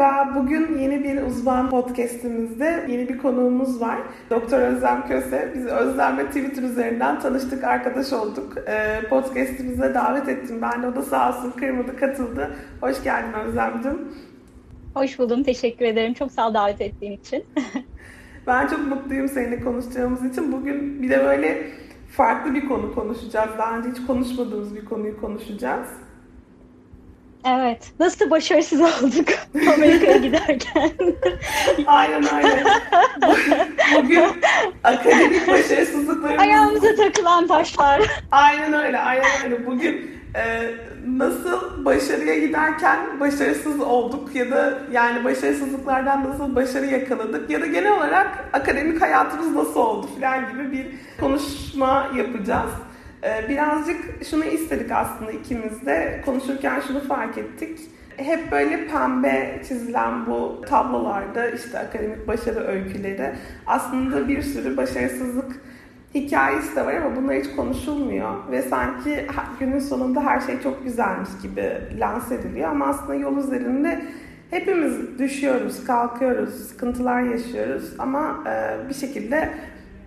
[0.00, 0.34] Merhaba.
[0.34, 3.98] Bugün yeni bir uzman podcastimizde yeni bir konuğumuz var.
[4.30, 5.52] Doktor Özlem Köse.
[5.54, 8.54] Biz Özlem'le Twitter üzerinden tanıştık, arkadaş olduk.
[8.68, 10.62] Ee, podcastimize davet ettim.
[10.62, 12.50] Ben de o da sağ olsun kırmadı, katıldı.
[12.80, 13.98] Hoş geldin Özlem'cim.
[14.94, 15.42] Hoş buldum.
[15.42, 16.14] Teşekkür ederim.
[16.14, 17.44] Çok sağ ol davet ettiğin için.
[18.46, 20.52] ben çok mutluyum seninle konuşacağımız için.
[20.52, 21.66] Bugün bir de böyle
[22.08, 23.50] farklı bir konu konuşacağız.
[23.58, 25.88] Daha önce hiç konuşmadığımız bir konuyu konuşacağız.
[27.44, 27.92] Evet.
[28.00, 29.28] Nasıl başarısız olduk
[29.74, 30.90] Amerika'ya giderken.
[31.86, 32.64] aynen aynen.
[33.96, 34.24] Bugün
[34.84, 36.40] akademik başarısızlıklarımız...
[36.40, 38.02] Ayağımıza takılan taşlar.
[38.30, 39.66] Aynen öyle, aynen öyle.
[39.66, 40.70] Bugün e,
[41.06, 47.92] nasıl başarıya giderken başarısız olduk ya da yani başarısızlıklardan nasıl başarı yakaladık ya da genel
[47.92, 50.86] olarak akademik hayatımız nasıl oldu falan gibi bir
[51.20, 52.70] konuşma yapacağız.
[53.24, 56.22] Ee, birazcık şunu istedik aslında ikimiz de.
[56.24, 57.78] Konuşurken şunu fark ettik.
[58.16, 63.32] Hep böyle pembe çizilen bu tablolarda işte akademik başarı öyküleri
[63.66, 65.60] aslında bir sürü başarısızlık
[66.14, 69.26] hikayesi de var ama bunlar hiç konuşulmuyor ve sanki
[69.60, 74.02] günün sonunda her şey çok güzelmiş gibi lanse ediliyor ama aslında yol üzerinde
[74.50, 78.44] hepimiz düşüyoruz, kalkıyoruz, sıkıntılar yaşıyoruz ama
[78.88, 79.50] bir şekilde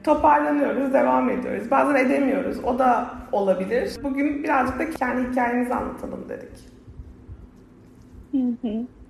[0.04, 1.72] toparlanıyoruz, devam ediyoruz.
[1.72, 2.58] Bazen edemiyoruz.
[2.64, 3.92] O da olabilir.
[4.04, 6.74] Bugün birazcık da kendi hikayemizi anlatalım dedik.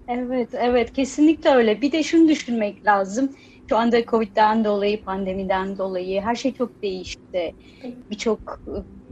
[0.08, 1.82] Evet, evet kesinlikle öyle.
[1.82, 3.30] Bir de şunu düşünmek lazım.
[3.70, 7.56] Şu anda Covid'den dolayı, pandemiden dolayı her şey çok değişti.
[8.12, 8.60] Birçok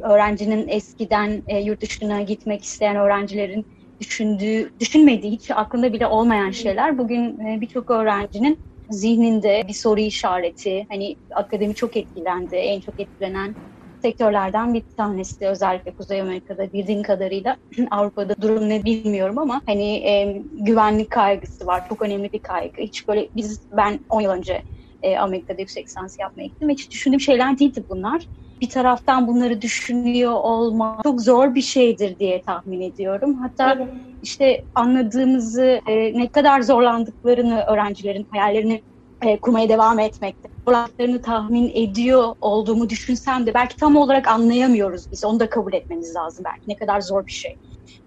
[0.02, 3.66] öğrencinin eskiden e, yurt dışına gitmek isteyen öğrencilerin
[4.00, 8.60] düşündüğü, düşünmediği, hiç aklında bile olmayan şeyler bugün e, birçok öğrencinin
[8.92, 10.86] zihninde bir soru işareti.
[10.92, 12.56] Hani akademi çok etkilendi.
[12.56, 13.56] En çok etkilenen
[14.02, 17.58] sektörlerden bir tanesi de özellikle Kuzey Amerika'da bildiğim kadarıyla
[17.92, 21.84] Avrupa'da durum ne bilmiyorum ama hani e, güvenlik kaygısı var.
[21.90, 22.82] Çok önemli bir kaygı.
[22.82, 24.64] Hiç böyle biz ben 10 yıl önce
[25.02, 28.26] e, Amerika'da yüksek lisans yapmaya gittim ve hiç düşündüğüm şeyler değildi bunlar.
[28.62, 33.36] Bir taraftan bunları düşünüyor olma çok zor bir şeydir diye tahmin ediyorum.
[33.36, 33.90] Hatta evet.
[34.24, 38.82] İşte anladığımızı e, ne kadar zorlandıklarını öğrencilerin hayallerini
[39.22, 40.50] e, kurmaya devam etmekte.
[40.66, 45.26] Zorlandıklarını tahmin ediyor olduğumu düşünsem de belki tam olarak anlayamıyoruz biz.
[45.26, 46.62] Onu da kabul etmemiz lazım belki.
[46.68, 47.58] Ne kadar zor bir şey.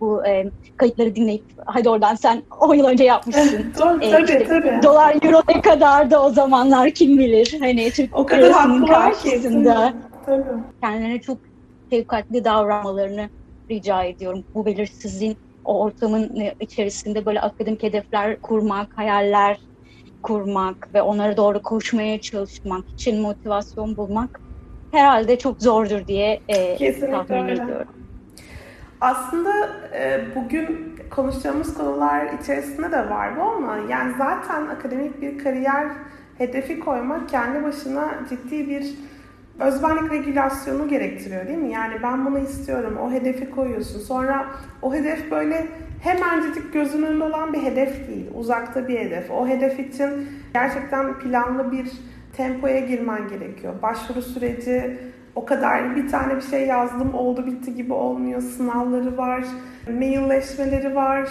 [0.00, 3.72] Bu e, kayıtları dinleyip hadi oradan sen 10 yıl önce yapmışsın.
[3.78, 4.80] tabii, e, işte, tabii.
[4.82, 7.56] Dolar euro ne kadar da o zamanlar kim bilir.
[7.60, 9.94] Hani Türk o kadar karşısında.
[10.26, 10.44] Tabii.
[10.82, 11.38] Kendilerine çok
[11.90, 13.28] şefkatli davranmalarını
[13.70, 14.44] rica ediyorum.
[14.54, 19.58] Bu belirsizliğin o ortamın içerisinde böyle akademik hedefler kurmak, hayaller
[20.22, 24.40] kurmak ve onlara doğru koşmaya çalışmak için motivasyon bulmak
[24.92, 27.62] herhalde çok zordur diye e, tahmin öyle.
[27.62, 27.88] ediyorum.
[29.00, 29.50] Aslında
[29.94, 35.86] e, bugün konuşacağımız konular içerisinde de var bu ama yani zaten akademik bir kariyer
[36.38, 38.94] hedefi koymak kendi başına ciddi bir
[39.60, 41.72] özbenlik regülasyonu gerektiriyor değil mi?
[41.72, 44.00] Yani ben bunu istiyorum, o hedefi koyuyorsun.
[44.00, 44.46] Sonra
[44.82, 45.66] o hedef böyle
[46.00, 49.30] hemencecik gözünün önünde olan bir hedef değil, uzakta bir hedef.
[49.30, 51.92] O hedef için gerçekten planlı bir
[52.36, 53.74] tempoya girmen gerekiyor.
[53.82, 54.98] Başvuru süreci
[55.34, 58.40] o kadar bir tane bir şey yazdım oldu bitti gibi olmuyor.
[58.40, 59.44] Sınavları var,
[59.98, 61.28] mailleşmeleri var,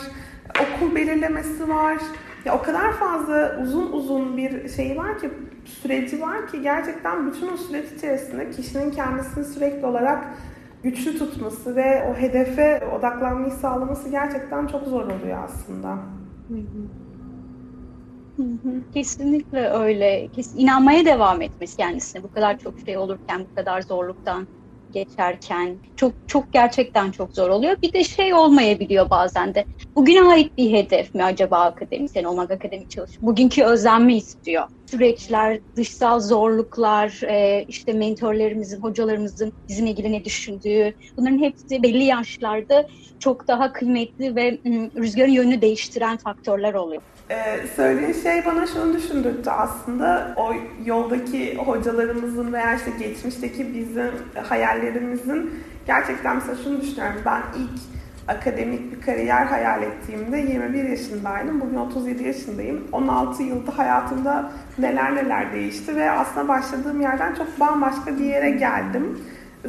[0.50, 1.98] okul belirlemesi var.
[2.46, 5.30] Ya o kadar fazla uzun uzun bir şey var ki
[5.66, 10.26] süreci var ki gerçekten bütün o süreç içerisinde kişinin kendisini sürekli olarak
[10.84, 15.98] güçlü tutması ve o hedefe odaklanmayı sağlaması gerçekten çok zor oluyor aslında.
[18.94, 20.28] Kesinlikle öyle.
[20.28, 24.48] Kes, inanmaya devam etmesi kendisine bu kadar çok şey olurken, bu kadar zorluktan
[24.94, 27.78] geçerken çok çok gerçekten çok zor oluyor.
[27.84, 29.66] Bir de şey olmayabiliyor bazen de.
[29.96, 33.30] Bugüne ait bir hedef mi acaba akademisyen olmak, akademik çalışmak?
[33.32, 34.68] Bugünkü özlem mi istiyor?
[34.92, 42.88] Süreçler, dışsal zorluklar, e, işte mentorlarımızın, hocalarımızın bizimle ilgili ne düşündüğü bunların hepsi belli yaşlarda
[43.20, 44.60] çok daha kıymetli ve
[44.98, 47.02] rüzgarın yönünü değiştiren faktörler oluyor.
[47.30, 50.34] Ee, söylediğin şey bana şunu düşündürttü aslında.
[50.38, 50.54] O
[50.86, 54.12] yoldaki hocalarımızın veya işte geçmişteki bizim
[54.50, 57.22] hayallerimizin gerçekten mesela şunu düşünüyorum.
[57.26, 57.80] Ben ilk
[58.28, 61.62] akademik bir kariyer hayal ettiğimde 21 yaşındaydım.
[61.62, 62.88] Bugün 37 yaşındayım.
[62.92, 69.20] 16 yılda hayatımda neler neler değişti ve aslında başladığım yerden çok bambaşka bir yere geldim.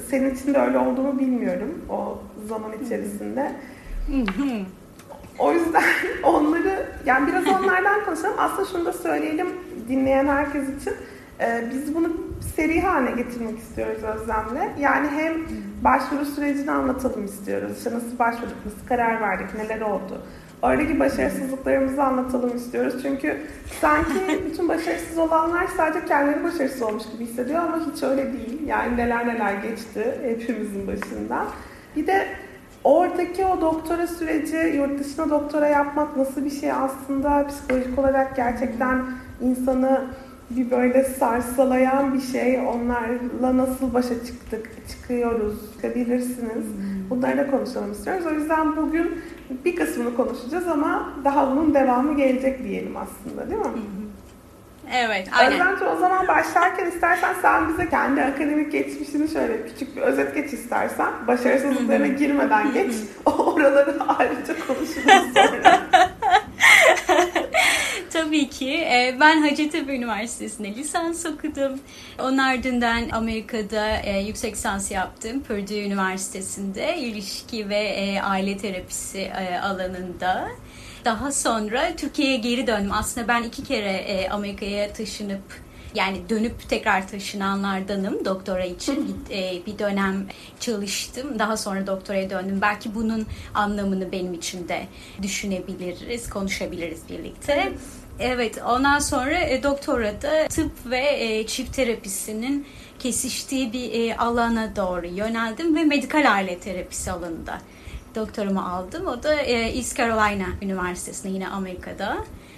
[0.09, 2.19] Senin için de öyle olduğunu bilmiyorum o
[2.49, 3.53] zaman içerisinde.
[5.39, 5.85] O yüzden
[6.23, 8.35] onları, yani biraz onlardan konuşalım.
[8.39, 9.47] Aslında şunu da söyleyelim
[9.89, 10.95] dinleyen herkes için.
[11.41, 12.09] Ee, biz bunu
[12.57, 14.79] seri haline getirmek istiyoruz Özlem'le.
[14.81, 15.35] Yani hem
[15.85, 17.79] başvuru sürecini anlatalım istiyoruz.
[17.79, 20.23] İşte nasıl başvurduk, nasıl karar verdik, neler oldu.
[20.63, 22.95] oradaki başarısızlıklarımızı anlatalım istiyoruz.
[23.03, 23.41] Çünkü
[23.81, 24.15] sanki
[24.51, 28.67] bütün başarısız olanlar sadece kendileri başarısız olmuş gibi hissediyor ama hiç öyle değil.
[28.67, 31.47] Yani neler neler geçti hepimizin başından.
[31.97, 32.27] Bir de
[32.85, 39.05] oradaki o doktora süreci, yurt dışına doktora yapmak nasıl bir şey aslında psikolojik olarak gerçekten
[39.41, 40.05] insanı
[40.51, 42.61] bir böyle sarsalayan bir şey.
[42.61, 46.65] Onlarla nasıl başa çıktık, çıkıyoruz, çıkabilirsiniz.
[47.11, 48.27] Bunları da konuşalım istiyoruz.
[48.27, 49.11] O yüzden bugün
[49.65, 54.04] bir kısmını konuşacağız ama daha bunun devamı gelecek diyelim aslında değil mi?
[54.93, 55.53] Evet, aynen.
[55.53, 60.53] Özlemci o zaman başlarken istersen sen bize kendi akademik geçmişini şöyle küçük bir özet geç
[60.53, 61.27] istersen.
[61.27, 62.93] Başarısızlıklarına girmeden geç.
[63.27, 65.81] Oraları ayrıca konuşuruz sonra.
[68.13, 68.71] Tabii ki.
[68.71, 71.81] Ee, ben Hacettepe Üniversitesi'nde lisans okudum.
[72.19, 75.43] Onun ardından Amerika'da e, yüksek lisans yaptım.
[75.43, 80.49] Purdue Üniversitesi'nde ilişki ve e, aile terapisi e, alanında.
[81.05, 82.93] Daha sonra Türkiye'ye geri döndüm.
[82.93, 85.43] Aslında ben iki kere Amerika'ya taşınıp
[85.95, 89.25] yani dönüp tekrar taşınanlardanım doktora için.
[89.67, 90.27] bir dönem
[90.61, 91.39] çalıştım.
[91.39, 92.59] Daha sonra doktoraya döndüm.
[92.63, 94.87] Belki bunun anlamını benim için de
[95.23, 97.73] düşünebiliriz, konuşabiliriz birlikte.
[98.19, 102.67] Evet, ondan sonra e, doktorada tıp ve e, çift terapisinin
[102.99, 107.61] kesiştiği bir e, alana doğru yöneldim ve medikal aile terapisi alanında
[108.15, 109.07] doktorumu aldım.
[109.07, 112.17] O da e, East Carolina Üniversitesi'nde yine Amerika'da.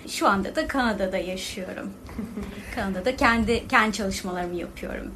[0.09, 1.91] Şu anda da Kanada'da yaşıyorum.
[2.75, 5.11] Kanada'da kendi kendi çalışmalarımı yapıyorum.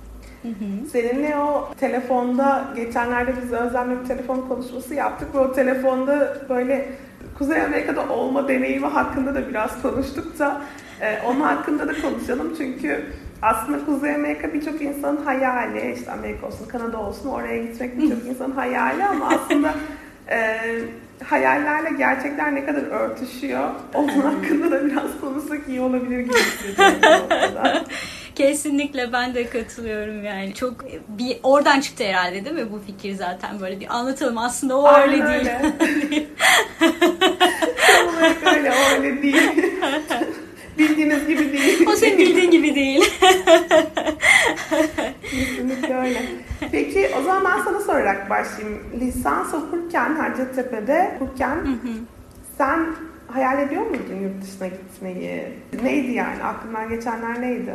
[0.92, 6.88] Seninle o telefonda geçenlerde biz Özlem'le bir telefon konuşması yaptık ve o telefonda böyle
[7.38, 10.62] Kuzey Amerika'da olma deneyimi hakkında da biraz konuştuk da
[11.00, 13.04] e, onun hakkında da konuşalım çünkü
[13.42, 18.52] aslında Kuzey Amerika birçok insanın hayali, işte Amerika olsun, Kanada olsun oraya gitmek birçok insanın
[18.52, 19.74] hayali ama aslında
[20.30, 20.58] e,
[21.24, 26.98] hayallerle gerçekler ne kadar örtüşüyor onun hakkında da biraz konuşsak iyi olabilir gibi hissediyorum.
[28.34, 30.54] Kesinlikle ben de katılıyorum yani.
[30.54, 30.74] Çok
[31.08, 35.26] bir oradan çıktı herhalde değil mi bu fikir zaten böyle bir anlatalım aslında o Aynen
[35.26, 35.72] öyle öyle.
[36.10, 36.28] değil.
[36.78, 39.52] Tam olarak öyle o öyle değil.
[40.78, 41.86] Bildiğiniz gibi değil.
[41.88, 43.04] O senin bildiğin gibi değil.
[45.22, 46.22] Kesinlikle öyle.
[46.72, 48.78] Peki o zaman ben sana sorarak başlayayım.
[49.00, 51.78] Lisans okurken Hacettepe'de okurken
[52.58, 52.86] sen
[53.26, 55.48] hayal ediyor muydun yurt dışına gitmeyi?
[55.82, 56.42] Neydi yani?
[56.44, 57.74] Aklından geçenler neydi?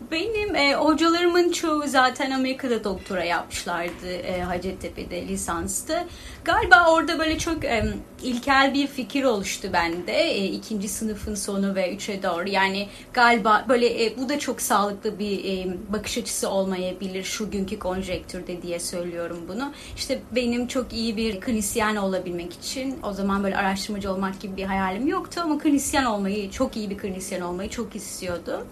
[0.00, 6.06] Benim e, hocalarımın çoğu zaten Amerika'da doktora yapmışlardı e, Hacettepe'de lisanstı.
[6.44, 7.84] Galiba orada böyle çok e,
[8.22, 12.48] ilkel bir fikir oluştu bende e, ikinci sınıfın sonu ve üçe doğru.
[12.48, 17.78] Yani galiba böyle e, bu da çok sağlıklı bir e, bakış açısı olmayabilir şu günkü
[17.78, 19.72] konjektürde diye söylüyorum bunu.
[19.96, 24.64] İşte benim çok iyi bir klinisyen olabilmek için o zaman böyle araştırmacı olmak gibi bir
[24.64, 28.66] hayalim yoktu ama klinisyen olmayı, çok iyi bir klinisyen olmayı çok istiyordum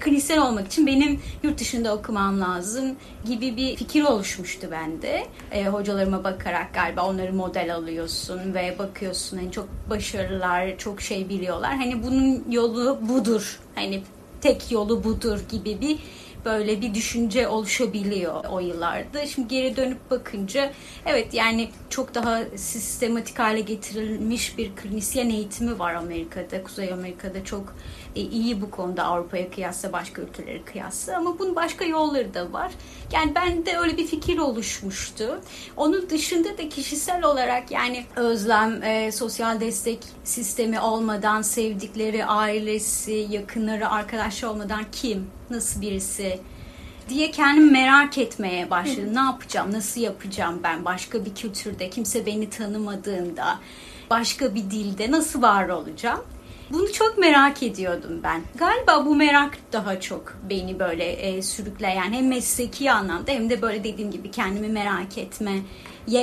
[0.00, 5.26] klinisyen olmak için benim yurt dışında okumam lazım gibi bir fikir oluşmuştu bende.
[5.52, 11.76] E, hocalarıma bakarak galiba onları model alıyorsun ve bakıyorsun hani çok başarılılar, çok şey biliyorlar.
[11.76, 13.60] Hani bunun yolu budur.
[13.74, 14.02] Hani
[14.40, 15.98] tek yolu budur gibi bir
[16.44, 19.26] böyle bir düşünce oluşabiliyor o yıllarda.
[19.26, 20.72] Şimdi geri dönüp bakınca
[21.06, 26.62] evet yani çok daha sistematik hale getirilmiş bir klinisyen eğitimi var Amerika'da.
[26.62, 27.74] Kuzey Amerika'da çok
[28.16, 32.72] e, iyi bu konuda Avrupa'ya kıyasla başka ülkelere kıyasla ama bunun başka yolları da var.
[33.12, 35.40] Yani ben de öyle bir fikir oluşmuştu.
[35.76, 43.90] Onun dışında da kişisel olarak yani özlem, e, sosyal destek sistemi olmadan sevdikleri ailesi, yakınları,
[43.90, 46.40] arkadaşlar olmadan kim, nasıl birisi
[47.08, 49.14] diye kendimi merak etmeye başladım.
[49.14, 53.58] Ne yapacağım, nasıl yapacağım ben başka bir kültürde, kimse beni tanımadığında,
[54.10, 56.20] başka bir dilde nasıl var olacağım?
[56.70, 58.42] Bunu çok merak ediyordum ben.
[58.54, 63.84] Galiba bu merak daha çok beni böyle e, sürükleyen hem mesleki anlamda hem de böyle
[63.84, 65.62] dediğim gibi kendimi merak etmeye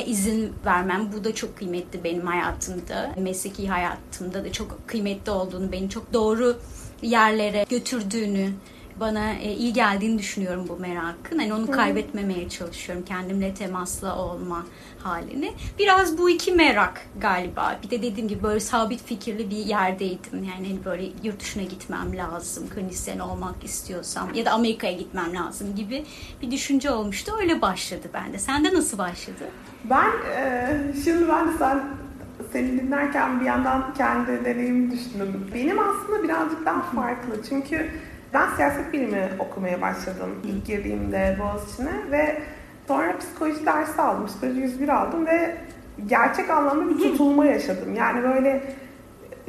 [0.06, 1.10] izin vermem.
[1.14, 3.16] Bu da çok kıymetli benim hayatımda.
[3.18, 6.58] Mesleki hayatımda da çok kıymetli olduğunu, beni çok doğru
[7.02, 8.52] yerlere götürdüğünü
[9.00, 11.40] bana e, iyi geldiğini düşünüyorum bu merakın.
[11.40, 13.06] Hani onu kaybetmemeye çalışıyorum.
[13.06, 14.66] Kendimle temasla olma
[15.04, 15.54] halini.
[15.80, 17.80] Biraz bu iki merak galiba.
[17.84, 20.44] Bir de dediğim gibi böyle sabit fikirli bir yerdeydim.
[20.44, 22.70] Yani hani böyle yurt dışına gitmem lazım.
[22.76, 26.06] Klinisyen olmak istiyorsam ya da Amerika'ya gitmem lazım gibi
[26.42, 27.32] bir düşünce olmuştu.
[27.40, 28.40] Öyle başladı bende.
[28.40, 29.44] Sende nasıl başladı?
[29.84, 30.68] Ben e,
[31.04, 31.84] şimdi ben sen
[32.54, 35.48] seni dinlerken bir yandan kendi deneyimi düşündüm.
[35.54, 37.44] Benim aslında birazcık daha farklı.
[37.50, 37.92] Çünkü
[38.36, 42.42] ben siyaset bilimi okumaya başladım ilk girdiğimde Boğaziçi'ne ve
[42.88, 44.26] sonra psikoloji dersi aldım.
[44.26, 45.58] Psikoloji 101 aldım ve
[46.08, 47.96] gerçek anlamda bir tutulma yaşadım.
[47.96, 48.64] Yani böyle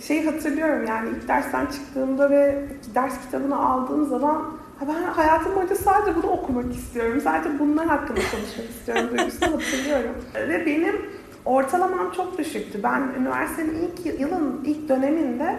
[0.00, 2.64] şey hatırlıyorum yani ilk dersten çıktığımda ve
[2.94, 7.20] ders kitabını aldığım zaman ben hayatım boyunca sadece bunu okumak istiyorum.
[7.24, 10.14] Sadece bunlar hakkında konuşmak istiyorum duygusunu hatırlıyorum.
[10.34, 11.06] Ve benim
[11.44, 12.82] ortalamam çok düşüktü.
[12.82, 15.56] Ben üniversitenin ilk yılın ilk döneminde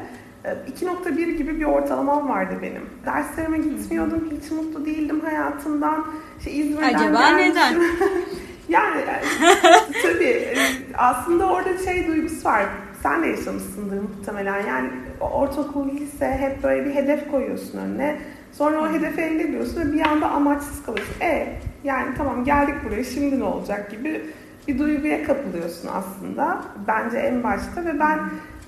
[0.48, 2.82] 2.1 e, gibi bir ortalamam vardı benim.
[3.06, 6.06] Derslerime gitmiyordum, hiç mutlu değildim hayatımdan.
[6.40, 7.52] İşte İzmir'den Acaba gelmişim.
[7.52, 7.76] neden?
[8.70, 9.22] yani e,
[10.02, 10.56] tabii e,
[10.98, 12.66] aslında orada şey duygusu var.
[13.04, 14.68] Sen de yaşamışsındır muhtemelen.
[14.68, 14.90] Yani
[15.20, 18.20] ortaokul, lise hep böyle bir hedef koyuyorsun önüne.
[18.52, 21.22] Sonra o hedefi elde ediyorsun ve bir anda amaçsız kalıyorsun.
[21.22, 24.22] E yani tamam geldik buraya şimdi ne olacak gibi
[24.68, 28.20] bir duyguya kapılıyorsun aslında bence en başta ve ben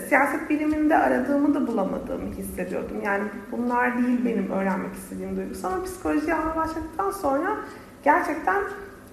[0.07, 3.01] siyaset biliminde aradığımı da bulamadığımı hissediyordum.
[3.05, 7.57] Yani bunlar değil benim öğrenmek istediğim duygusu ama psikoloji almaya başladıktan sonra
[8.03, 8.63] gerçekten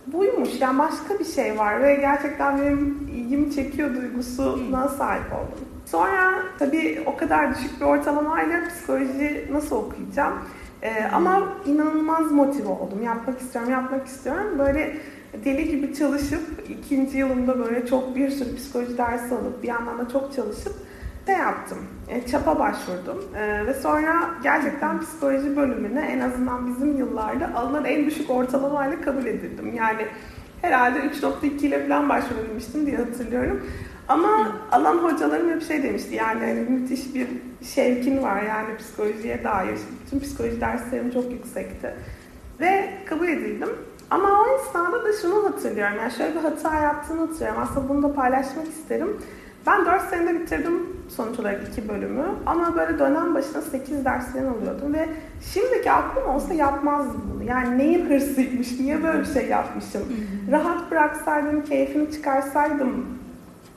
[0.06, 0.60] buymuş.
[0.60, 5.64] Yani başka bir şey var ve gerçekten benim ilgimi çekiyor duygusuna sahip oldum.
[5.86, 10.34] Sonra tabii o kadar düşük bir ortalamayla psikoloji nasıl okuyacağım?
[10.82, 13.02] Ee, ama inanılmaz motive oldum.
[13.02, 14.58] Yapmak istiyorum, yapmak istiyorum.
[14.58, 14.96] Böyle
[15.44, 20.08] deli gibi çalışıp ikinci yılımda böyle çok bir sürü psikoloji dersi alıp bir yandan da
[20.08, 20.74] çok çalışıp
[21.28, 21.78] ne yaptım.
[22.08, 28.06] E, çapa başvurdum e, ve sonra gerçekten psikoloji bölümüne en azından bizim yıllarda alınan en
[28.06, 29.74] düşük ortalamayla kabul edildim.
[29.74, 30.06] Yani
[30.62, 33.66] herhalde 3.2 ile falan başvurabilmiştim diye hatırlıyorum.
[34.08, 37.28] Ama alan hocalarım hep şey demişti yani hani müthiş bir
[37.74, 39.78] şevkin var yani psikolojiye dair.
[40.04, 41.94] Bütün psikoloji derslerim çok yüksekti.
[42.60, 43.68] Ve kabul edildim.
[44.10, 45.96] Ama o esnada da şunu hatırlıyorum.
[46.00, 47.62] Yani şöyle bir hata yaptığını hatırlıyorum.
[47.62, 49.16] Aslında bunu da paylaşmak isterim.
[49.66, 52.24] Ben 4 senede bitirdim sonuç olarak iki bıramı.
[52.46, 55.08] Ama böyle dönem başına 8 derslerini alıyordum ve
[55.52, 57.44] şimdiki aklım olsa yapmazdım bunu.
[57.44, 60.02] Yani neyin hırsıymış, niye böyle bir şey yapmışım?
[60.50, 63.06] Rahat bıraksaydım, keyfini çıkarsaydım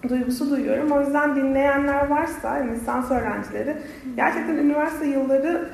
[0.10, 0.92] duygusu duyuyorum.
[0.92, 3.78] O yüzden dinleyenler varsa, yani lisans öğrencileri,
[4.16, 5.70] gerçekten üniversite yılları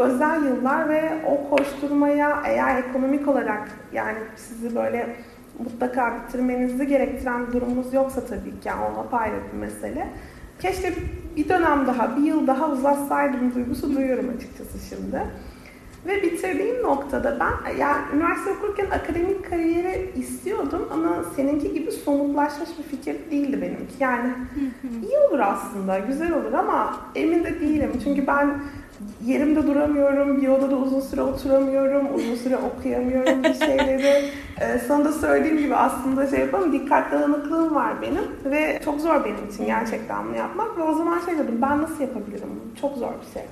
[0.00, 5.16] çok özel yıllar ve o koşturmaya eğer ekonomik olarak yani sizi böyle
[5.58, 10.08] mutlaka bitirmenizi gerektiren durumunuz yoksa tabii ki yani o apayrı bir mesele.
[10.58, 10.92] Keşke
[11.36, 15.20] bir dönem daha, bir yıl daha uzatsaydım duygusu duyuyorum açıkçası şimdi.
[16.06, 22.82] Ve bitirdiğim noktada ben yani üniversite okurken akademik kariyeri istiyordum ama seninki gibi somutlaşmış bir
[22.82, 23.94] fikir değildi benimki.
[24.00, 24.32] Yani
[25.02, 27.92] iyi olur aslında, güzel olur ama emin de değilim.
[28.04, 28.60] Çünkü ben
[29.24, 34.24] yerimde duramıyorum, bir odada uzun süre oturamıyorum, uzun süre okuyamıyorum bir şeyleri.
[34.60, 39.24] Ee, sana da söylediğim gibi aslında şey yapalım, dikkat dağınıklığım var benim ve çok zor
[39.24, 42.76] benim için gerçekten bunu yapmak ve o zaman şey dedim, ben nasıl yapabilirim bunu?
[42.80, 43.42] Çok zor bir şey.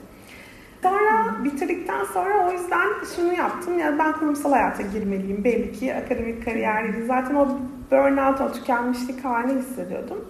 [0.83, 2.87] Sonra bitirdikten sonra o yüzden
[3.17, 3.79] şunu yaptım.
[3.79, 5.45] Yani ben kurumsal hayata girmeliyim.
[5.45, 7.07] Belli ki akademik kariyerleri.
[7.07, 7.49] Zaten o
[7.91, 10.25] burnout, o tükenmişlik halini hissediyordum.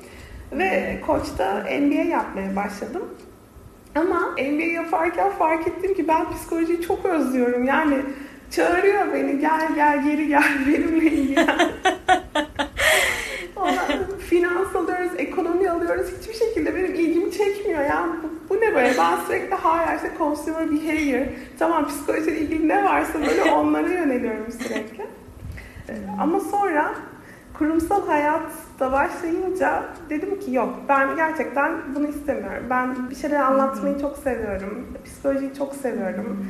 [0.52, 3.02] Ve Koç'ta MBA yapmaya başladım.
[3.94, 7.64] Ama MBA yaparken fark ettim ki ben psikolojiyi çok özlüyorum.
[7.64, 7.96] Yani
[8.50, 11.70] çağırıyor beni gel gel geri gel benimle ilgilen.
[14.28, 16.06] finans alıyoruz, ekonomi alıyoruz.
[16.20, 17.84] Hiçbir şekilde benim ilgimi çekmiyor.
[17.84, 18.94] Yani bu, bu ne böyle?
[18.98, 21.26] Ben sürekli hala işte consumer behavior,
[21.58, 25.06] tamam psikolojiyle ilgili ne varsa böyle onlara yöneliyorum sürekli.
[26.20, 26.94] Ama sonra
[27.58, 32.64] kurumsal hayatta başlayınca dedim ki yok ben gerçekten bunu istemiyorum.
[32.70, 34.86] Ben bir şeyler anlatmayı çok seviyorum.
[35.04, 36.46] Psikolojiyi çok seviyorum.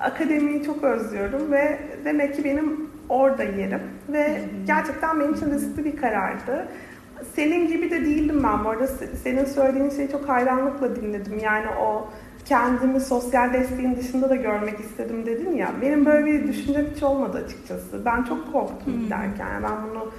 [0.00, 3.80] Akademiyi çok özlüyorum ve demek ki benim orada yerim.
[4.08, 6.68] Ve gerçekten benim için riskli bir karardı.
[7.34, 8.86] Senin gibi de değildim ben bu arada.
[9.22, 11.38] Senin söylediğin şeyi çok hayranlıkla dinledim.
[11.38, 12.08] Yani o
[12.44, 15.72] kendimi sosyal desteğin dışında da görmek istedim dedin ya.
[15.82, 18.04] Benim böyle bir düşüncem hiç olmadı açıkçası.
[18.04, 19.48] Ben çok korktum giderken.
[19.48, 20.12] Yani ben bunu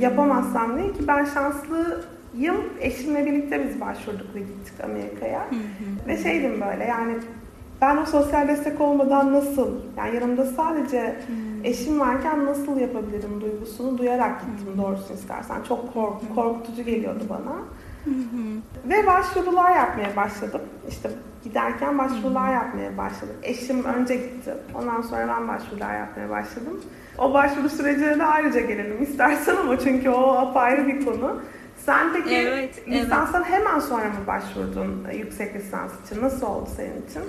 [0.00, 2.56] yapamazsam ne ki ben şanslıyım.
[2.80, 5.46] Eşimle birlikte biz başvurduk ve gittik Amerika'ya.
[6.06, 7.14] Ve şeydim böyle yani
[7.80, 11.16] ben o sosyal destek olmadan nasıl, yani yanımda sadece
[11.64, 15.62] eşim varken nasıl yapabilirim duygusunu duyarak gittim doğrusunu istersen.
[15.68, 17.56] Çok kork korkutucu geliyordu bana.
[18.84, 20.60] Ve başvurular yapmaya başladım.
[20.88, 21.10] İşte
[21.44, 23.36] giderken başvurular yapmaya başladım.
[23.42, 24.54] Eşim önce gitti.
[24.74, 26.80] Ondan sonra ben başvurular yapmaya başladım.
[27.18, 31.40] O başvuru sürecine ayrıca gelelim istersen ama çünkü o apayrı bir konu.
[31.76, 33.52] Sen peki evet, lisanstan evet.
[33.52, 36.22] hemen sonra mı başvurdun yüksek lisans için?
[36.22, 37.22] Nasıl oldu senin için?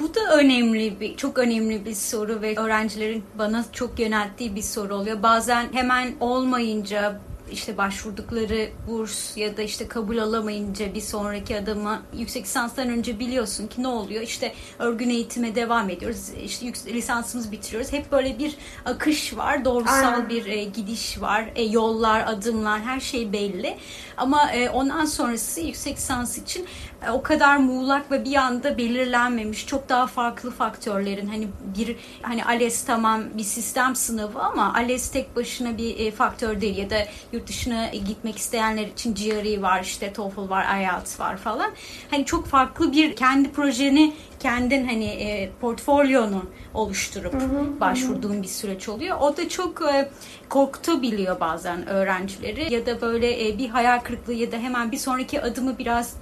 [0.00, 4.94] Bu da önemli bir, çok önemli bir soru ve öğrencilerin bana çok yönelttiği bir soru
[4.94, 5.22] oluyor.
[5.22, 7.20] Bazen hemen olmayınca
[7.52, 13.66] işte başvurdukları burs ya da işte kabul alamayınca bir sonraki adımı yüksek lisanstan önce biliyorsun
[13.66, 14.22] ki ne oluyor?
[14.22, 16.28] İşte örgün eğitime devam ediyoruz.
[16.44, 17.92] İşte yüksek lisansımızı bitiriyoruz.
[17.92, 19.64] Hep böyle bir akış var.
[19.64, 20.28] Doğrusal Aynen.
[20.28, 21.50] bir e, gidiş var.
[21.54, 23.76] E, yollar, adımlar her şey belli.
[24.16, 26.66] Ama e, ondan sonrası yüksek lisans için
[27.12, 32.84] o kadar muğlak ve bir anda belirlenmemiş çok daha farklı faktörlerin hani bir hani ALES
[32.84, 36.98] tamam bir sistem sınavı ama ALES tek başına bir e, faktör değil ya da
[37.32, 41.70] yurt dışına gitmek isteyenler için GRE var işte TOEFL var IELTS var falan
[42.10, 48.42] hani çok farklı bir kendi projeni kendin hani e, portfolyonu oluşturup hı hı, başvurduğun hı.
[48.42, 49.16] bir süreç oluyor.
[49.20, 50.10] O da çok e,
[50.48, 55.42] korkutabiliyor bazen öğrencileri ya da böyle e, bir hayal kırıklığı ya da hemen bir sonraki
[55.42, 56.16] adımı biraz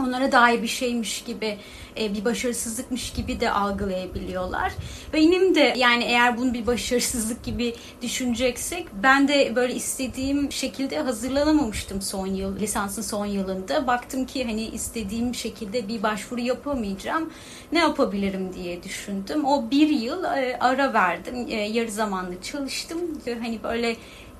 [0.00, 1.58] onlara dair bir şeymiş gibi
[1.98, 4.72] e, bir başarısızlıkmış gibi de algılayabiliyorlar.
[5.12, 12.02] Benim de yani eğer bunu bir başarısızlık gibi düşüneceksek ben de böyle istediğim şekilde hazırlanamamıştım
[12.02, 13.86] son yıl lisansın son yılında.
[13.86, 17.30] Baktım ki hani istediğim şekilde bir başvuru yapamayacağım.
[17.72, 19.44] Ne yapabilirim diye düşündüm.
[19.44, 21.46] O bir yıl e, ara verdim.
[21.48, 22.98] E, yarı zamanlı çalıştım.
[23.42, 23.96] Hani böyle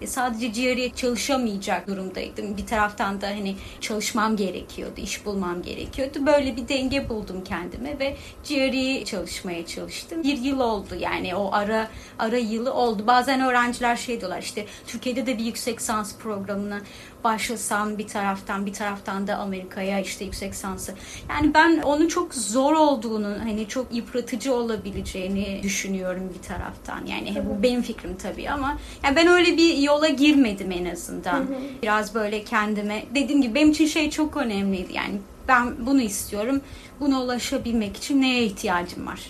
[0.06, 2.56] sadece ciğeriye çalışamayacak durumdaydım.
[2.56, 6.26] Bir taraftan da hani çalışmam gerekiyordu, iş bulmam gerekiyordu.
[6.26, 10.22] Böyle bir denge buldum kendime ve ciğeri çalışmaya çalıştım.
[10.22, 11.88] Bir yıl oldu yani o ara
[12.18, 13.06] ara yılı oldu.
[13.06, 16.80] Bazen öğrenciler şey diyorlar işte Türkiye'de de bir yüksek sans programına
[17.24, 20.94] başlasam bir taraftan bir taraftan da Amerika'ya işte yüksek sansı.
[21.30, 27.06] Yani ben onun çok zor olduğunu hani çok yıpratıcı olabileceğini düşünüyorum bir taraftan.
[27.06, 27.48] Yani tabii.
[27.48, 31.38] bu benim fikrim tabii ama yani ben öyle bir yola girmedim en azından.
[31.38, 31.58] Hı hı.
[31.82, 34.92] Biraz böyle kendime dediğim gibi benim için şey çok önemliydi.
[34.92, 35.14] Yani
[35.48, 36.60] ben bunu istiyorum.
[37.00, 39.20] Buna ulaşabilmek için neye ihtiyacım var?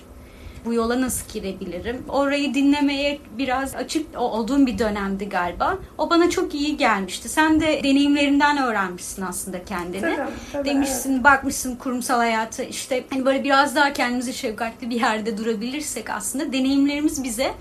[0.64, 2.04] bu yola nasıl girebilirim?
[2.08, 5.78] Orayı dinlemeye biraz açık olduğum bir dönemdi galiba.
[5.98, 7.28] O bana çok iyi gelmişti.
[7.28, 10.00] Sen de deneyimlerinden öğrenmişsin aslında kendini.
[10.00, 11.24] Tabii, tabii, Demişsin, evet.
[11.24, 17.24] bakmışsın kurumsal hayatı işte hani böyle biraz daha kendimizi şefkatli bir yerde durabilirsek aslında deneyimlerimiz
[17.24, 17.52] bize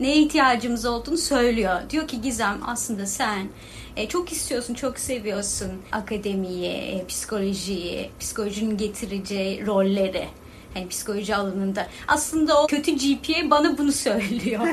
[0.00, 1.80] neye ihtiyacımız olduğunu söylüyor.
[1.90, 3.48] Diyor ki Gizem aslında sen
[3.96, 10.28] e, çok istiyorsun, çok seviyorsun akademiyi, e, psikolojiyi, psikolojinin getireceği rolleri
[10.74, 11.86] hani psikoloji alanında.
[12.08, 14.68] Aslında o kötü GPA bana bunu söylüyor.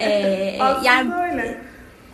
[0.00, 1.62] ee, aslında yani öyle.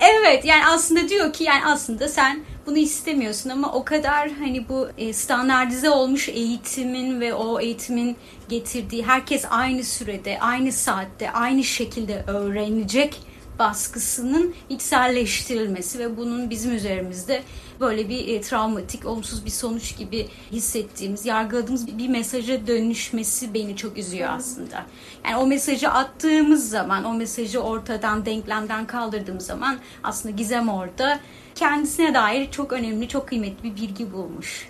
[0.01, 4.89] Evet yani aslında diyor ki yani aslında sen bunu istemiyorsun ama o kadar hani bu
[4.99, 8.17] e, standartize olmuş eğitimin ve o eğitimin
[8.49, 13.21] getirdiği herkes aynı sürede, aynı saatte, aynı şekilde öğrenecek
[13.59, 17.43] baskısının içselleştirilmesi ve bunun bizim üzerimizde
[17.81, 23.99] böyle bir e, travmatik, olumsuz bir sonuç gibi hissettiğimiz, yargıladığımız bir mesaja dönüşmesi beni çok
[23.99, 24.87] üzüyor aslında.
[25.25, 31.21] Yani o mesajı attığımız zaman, o mesajı ortadan, denklemden kaldırdığımız zaman aslında Gizem orada
[31.55, 34.69] kendisine dair çok önemli, çok kıymetli bir bilgi bulmuş.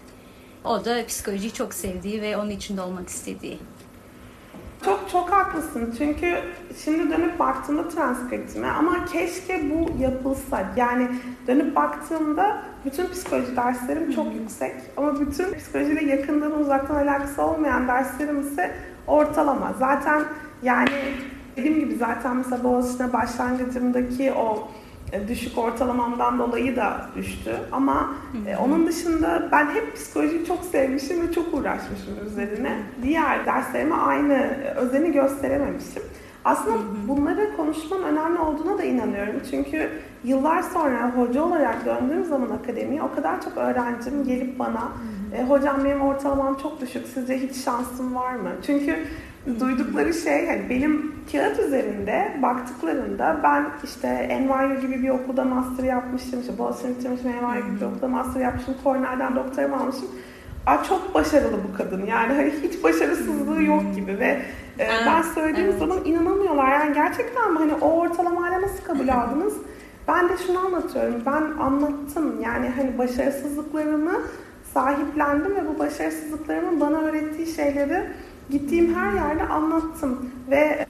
[0.64, 3.58] O da psikolojiyi çok sevdiği ve onun içinde olmak istediği.
[4.84, 6.38] Çok çok haklısın çünkü
[6.84, 10.64] şimdi dönüp baktığımda transkriptime ama keşke bu yapılsa.
[10.76, 11.08] Yani
[11.46, 18.40] dönüp baktığımda bütün psikoloji derslerim çok yüksek ama bütün psikolojiyle yakından uzaktan alakası olmayan derslerim
[18.40, 18.74] ise
[19.06, 19.72] ortalama.
[19.78, 20.24] Zaten
[20.62, 20.90] yani
[21.56, 24.68] dediğim gibi zaten mesela Boğaziçi'ne başlangıcımdaki o
[25.28, 27.56] düşük ortalamamdan dolayı da düştü.
[27.72, 28.14] Ama
[28.46, 32.76] e, onun dışında ben hep psikolojiyi çok sevmişim ve çok uğraşmışım üzerine.
[33.02, 36.02] Diğer derslerime aynı özeni gösterememişim.
[36.44, 36.76] Aslında
[37.08, 39.42] bunları konuşmanın önemli olduğuna da inanıyorum.
[39.50, 39.90] Çünkü
[40.24, 44.92] yıllar sonra hoca olarak döndüğüm zaman akademiye o kadar çok öğrencim gelip bana
[45.34, 48.50] e, hocam benim ortalamam çok düşük sizce hiç şansım var mı?
[48.66, 49.06] Çünkü
[49.60, 56.40] duydukları şey hani benim kağıt üzerinde baktıklarında ben işte NYU gibi bir okulda master yapmıştım,
[56.40, 60.08] işte Boğaziçi'ni bitirmişim, NYU gibi bir okulda master yapmışım, Cornell'den doktoramı almışım.
[60.66, 62.06] Aa, çok başarılı bu kadın.
[62.06, 64.42] Yani hani hiç başarısızlığı yok gibi ve
[64.78, 65.78] e, ben söylediğim evet.
[65.78, 66.72] zaman inanamıyorlar.
[66.72, 67.58] Yani gerçekten mi?
[67.58, 69.54] Hani o ortalamayla nasıl kabul aldınız?
[70.08, 71.22] Ben de şunu anlatıyorum.
[71.26, 72.40] Ben anlattım.
[72.40, 74.20] Yani hani başarısızlıklarımı
[74.74, 78.06] sahiplendim ve bu başarısızlıklarımın bana öğrettiği şeyleri
[78.50, 80.86] gittiğim her yerde anlattım ve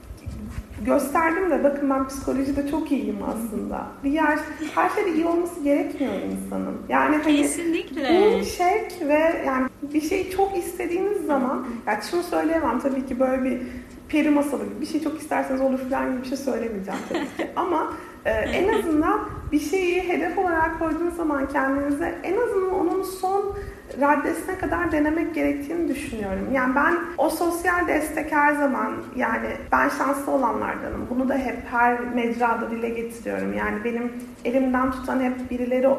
[0.85, 3.87] gösterdim de bakın ben psikolojide çok iyiyim aslında.
[4.03, 4.39] Bir yer
[4.75, 6.77] her şeyde iyi olması gerekmiyor insanın.
[6.89, 8.39] Yani hani Kesinlikle.
[8.39, 13.43] bu şevk ve yani bir şeyi çok istediğiniz zaman yani şunu söyleyemem tabii ki böyle
[13.43, 13.61] bir
[14.09, 17.51] peri masalı gibi bir şey çok isterseniz olur falan gibi bir şey söylemeyeceğim tabii ki.
[17.55, 17.93] Ama
[18.25, 23.55] e, en azından bir şeyi hedef olarak koyduğunuz zaman kendinize en azından onun son
[24.01, 26.49] raddesine kadar denemek gerektiğini düşünüyorum.
[26.53, 31.07] Yani ben o sosyal destek her zaman yani ben şanslı olanlardanım.
[31.09, 33.53] Bunu da hep her mecrada dile getiriyorum.
[33.53, 34.13] Yani benim
[34.45, 35.89] elimden tutan hep birileri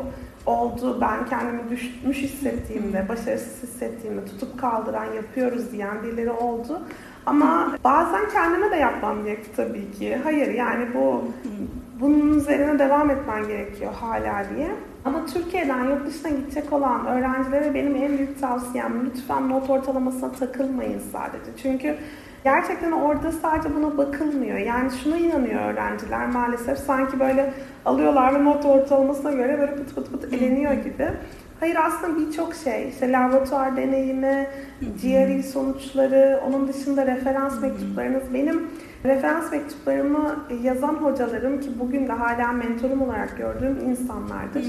[0.46, 0.99] oldu.
[1.01, 6.83] Ben kendimi düşmüş hissettiğimde, başarısız hissettiğimde tutup kaldıran yapıyoruz diyen birileri oldu.
[7.27, 10.18] Ama bazen kendime de yapmam gerekti tabii ki.
[10.25, 11.25] Hayır yani bu
[12.00, 14.68] bunun üzerine devam etmen gerekiyor hala diye.
[15.04, 21.00] Ama Türkiye'den yurt dışına gidecek olan öğrencilere benim en büyük tavsiyem lütfen not ortalamasına takılmayın
[21.12, 21.50] sadece.
[21.62, 21.96] Çünkü
[22.44, 24.59] gerçekten orada sadece buna bakılmıyor.
[24.59, 27.52] Yani şuna inanıyor öğrenciler maalesef sanki böyle
[27.85, 31.09] alıyorlar ve not ortalamasına göre böyle pıt pıt pıt eleniyor gibi.
[31.61, 34.46] Hayır aslında birçok şey, işte laboratuvar deneyimi,
[35.02, 38.22] GRE sonuçları, onun dışında referans mektuplarınız.
[38.35, 38.70] Benim
[39.07, 44.64] referans mektuplarımı yazan hocalarım ki bugün de hala mentorum olarak gördüğüm insanlardır.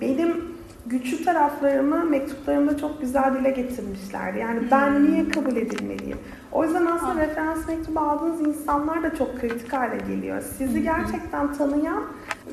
[0.00, 4.34] Benim güçlü taraflarımı mektuplarımda çok güzel dile getirmişler.
[4.34, 6.18] Yani ben niye kabul edilmeliyim?
[6.52, 10.42] O yüzden aslında referans mektubu aldığınız insanlar da çok kritik hale geliyor.
[10.58, 12.04] Sizi gerçekten tanıyan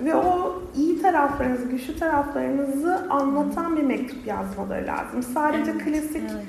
[0.05, 5.23] ve o iyi taraflarınızı, güçlü taraflarınızı anlatan bir mektup yazmaları lazım.
[5.23, 6.45] Sadece evet, klasik evet.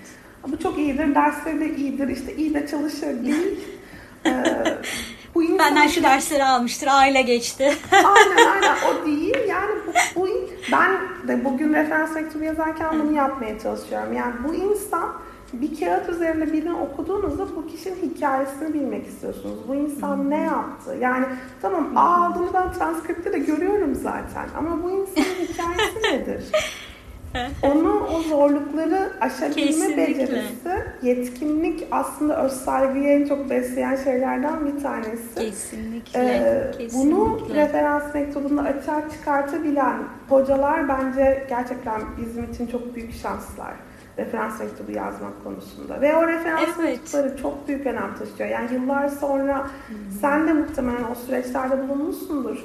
[0.49, 3.61] bu çok iyidir, dersleri de iyidir, işte iyi de çalışır değil.
[4.26, 4.78] ee,
[5.34, 5.58] bu insan...
[5.58, 7.74] Benden şu dersleri almıştır, aile geçti.
[7.92, 9.36] aynen aynen o değil.
[9.48, 10.28] Yani bu, bu
[10.72, 10.90] ben
[11.28, 14.12] de bugün referans mektubu yazarken bunu yapmaya çalışıyorum.
[14.12, 15.12] Yani bu insan
[15.52, 19.58] bir kağıt üzerinde birini okuduğunuzda bu kişinin hikayesini bilmek istiyorsunuz.
[19.68, 20.96] Bu insan ne yaptı?
[21.00, 21.26] Yani
[21.62, 26.44] tamam A aldığını ben transkripte de görüyorum zaten ama bu insanın hikayesi nedir?
[27.62, 29.96] Onu o zorlukları aşabilme Kesinlikle.
[29.96, 35.34] becerisi, yetkinlik aslında öz saygıyı en çok besleyen şeylerden bir tanesi.
[35.34, 36.20] Kesinlikle.
[36.20, 37.16] Ee, Kesinlikle.
[37.16, 43.74] Bunu referans mektubunda açığa çıkartabilen hocalar bence gerçekten bizim için çok büyük şanslar
[44.18, 46.00] referans mektubu yazmak konusunda.
[46.00, 46.78] Ve o referans evet.
[46.78, 48.50] mektupları çok büyük önem taşıyor.
[48.50, 49.96] Yani yıllar sonra hmm.
[50.20, 52.64] sen de muhtemelen o süreçlerde bulunmuşsundur.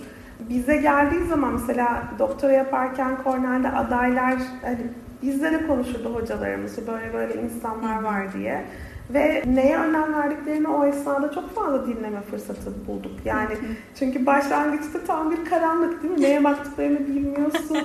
[0.54, 4.78] Bize geldiği zaman mesela doktora yaparken Cornell'de adaylar hani
[5.24, 8.66] bizle de konuşurdu hocalarımız böyle böyle insanlar var diye.
[9.10, 13.12] Ve neye önem verdiklerini o esnada çok fazla dinleme fırsatı bulduk.
[13.26, 13.54] Yani
[14.00, 16.22] çünkü başlangıçta tam bir karanlık değil mi?
[16.22, 17.78] Neye baktıklarını bilmiyorsun.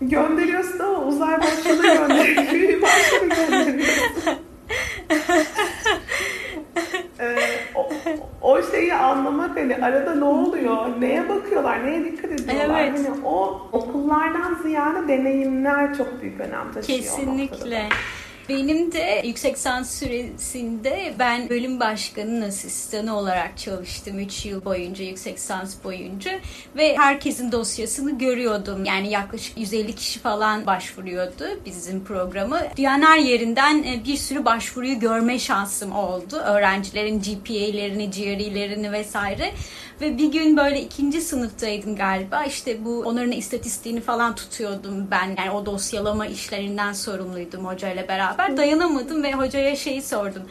[0.00, 2.82] Gönderiyorsun ama uzay başladı gönderiyor.
[2.82, 4.38] başladı gönderiyorsun.
[8.42, 12.80] o, o şeyi anlamak hani arada ne oluyor, neye bakıyorlar, neye dikkat ediyorlar.
[12.80, 12.98] Evet.
[12.98, 16.98] Hani o okullardan ziyade deneyimler çok büyük önem taşıyor.
[16.98, 17.88] Kesinlikle.
[18.52, 25.36] Benim de yüksek lisans süresinde ben bölüm başkanının asistanı olarak çalıştım 3 yıl boyunca, yüksek
[25.36, 26.40] lisans boyunca
[26.76, 28.84] ve herkesin dosyasını görüyordum.
[28.84, 32.60] Yani yaklaşık 150 kişi falan başvuruyordu bizim programı.
[32.76, 36.36] Dünyanın her yerinden e, bir sürü başvuruyu görme şansım oldu.
[36.36, 39.52] Öğrencilerin GPA'lerini, GRE'lerini vesaire.
[40.02, 42.44] Ve bir gün böyle ikinci sınıftaydım galiba.
[42.44, 45.34] İşte bu onların istatistiğini falan tutuyordum ben.
[45.38, 48.56] Yani o dosyalama işlerinden sorumluydum hocayla beraber.
[48.56, 50.42] Dayanamadım ve hocaya şeyi sordum.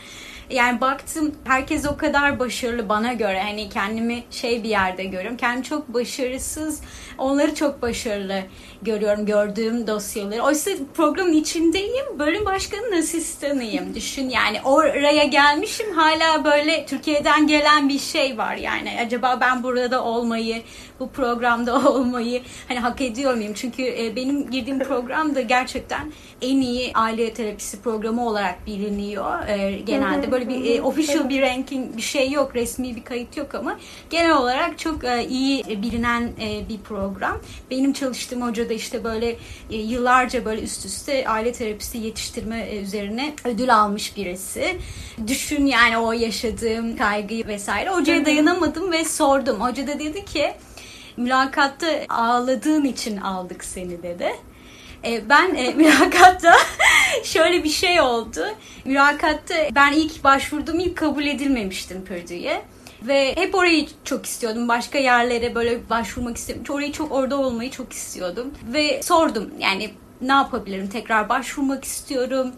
[0.52, 3.42] Yani baktım herkes o kadar başarılı bana göre.
[3.42, 5.38] Hani kendimi şey bir yerde görüyorum.
[5.38, 6.82] Kendimi çok başarısız,
[7.18, 8.42] onları çok başarılı
[8.82, 10.42] görüyorum gördüğüm dosyaları.
[10.42, 13.96] Oysa programın içindeyim, bölüm başkanının asistanıyım.
[13.96, 18.98] Düşün yani oraya gelmişim hala böyle Türkiye'den gelen bir şey var yani.
[19.06, 20.62] Acaba ben burada olmayı,
[21.02, 23.54] bu programda olmayı hani hak ediyor muyum?
[23.56, 26.12] Çünkü e, benim girdiğim program da gerçekten
[26.42, 29.48] en iyi aile terapisi programı olarak biliniyor.
[29.48, 33.56] E, genelde böyle bir e, official bir ranking bir şey yok, resmi bir kayıt yok
[33.56, 37.42] ama genel olarak çok e, iyi bilinen e, bir program.
[37.72, 39.36] Benim çalıştığım hoca da işte böyle
[39.72, 44.78] e, yıllarca böyle üst üste aile terapisi yetiştirme e, üzerine ödül almış birisi.
[45.28, 47.90] Düşün yani o yaşadığım kaygıyı vesaire.
[47.90, 49.62] Hocaya dayanamadım ve sordum.
[49.62, 50.54] Hoca da dedi ki
[51.22, 54.36] mülakatta ağladığın için aldık seni dedi.
[55.06, 56.54] E, ben e, mülakatta
[57.24, 58.46] şöyle bir şey oldu.
[58.86, 62.62] Mülakatta ben ilk başvurdum ilk kabul edilmemiştim Purdue'ye.
[63.02, 64.68] Ve hep orayı çok istiyordum.
[64.68, 66.64] Başka yerlere böyle başvurmak istedim.
[66.70, 68.52] Orayı çok orada olmayı çok istiyordum.
[68.74, 69.90] Ve sordum yani
[70.22, 70.90] ne yapabilirim?
[70.90, 72.52] Tekrar başvurmak istiyorum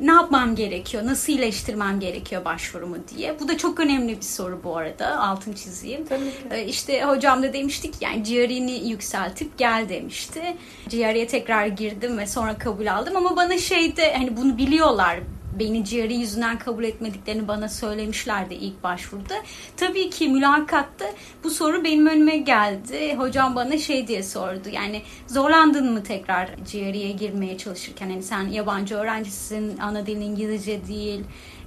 [0.00, 3.40] ne yapmam gerekiyor, nasıl iyileştirmem gerekiyor başvurumu diye.
[3.40, 6.06] Bu da çok önemli bir soru bu arada, altın çizeyim.
[6.06, 6.36] Tabii ki.
[6.50, 10.56] Ee, işte hocam da demiştik yani GRE'ni yükseltip gel demişti.
[10.90, 15.18] GRE'ye tekrar girdim ve sonra kabul aldım ama bana şeyde hani bunu biliyorlar
[15.58, 19.34] beni ciğeri yüzünden kabul etmediklerini bana söylemişlerdi ilk başvuruda.
[19.76, 21.04] Tabii ki mülakatta
[21.44, 23.14] bu soru benim önüme geldi.
[23.14, 24.68] Hocam bana şey diye sordu.
[24.72, 28.10] Yani zorlandın mı tekrar ciğeriye girmeye çalışırken?
[28.10, 31.20] Hani sen yabancı öğrencisin, ana dilin İngilizce değil.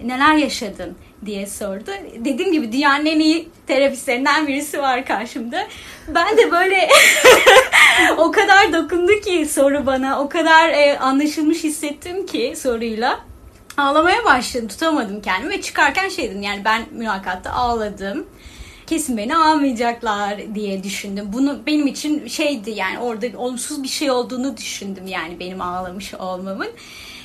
[0.03, 1.91] Neler yaşadın diye sordu.
[2.15, 5.67] Dediğim gibi dünyanın en iyi terapistlerinden birisi var karşımda.
[6.07, 6.89] Ben de böyle
[8.17, 10.21] o kadar dokundu ki soru bana.
[10.21, 13.32] O kadar e, anlaşılmış hissettim ki soruyla.
[13.77, 14.67] Ağlamaya başladım.
[14.67, 18.25] Tutamadım kendimi ve çıkarken şey dedim yani ben mülakatta ağladım.
[18.87, 21.29] Kesin beni almayacaklar diye düşündüm.
[21.33, 26.67] Bunu benim için şeydi yani orada olumsuz bir şey olduğunu düşündüm yani benim ağlamış olmamın.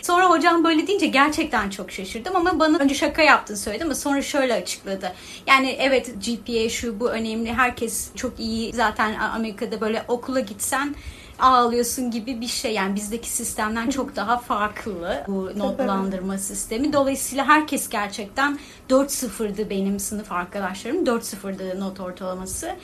[0.02, 4.22] Sonra hocam böyle deyince gerçekten çok şaşırdım ama bana önce şaka yaptığını söyledi ama sonra
[4.22, 5.12] şöyle açıkladı.
[5.46, 7.54] Yani evet GPA şu bu önemli.
[7.54, 10.94] Herkes çok iyi zaten Amerika'da böyle okula gitsen
[11.38, 12.74] ağlıyorsun gibi bir şey.
[12.74, 16.92] Yani bizdeki sistemden çok daha farklı bu notlandırma sistemi.
[16.92, 18.58] Dolayısıyla herkes gerçekten
[18.90, 21.04] 4-0'dı benim sınıf arkadaşlarım.
[21.04, 22.76] 4-0'dı not ortalaması.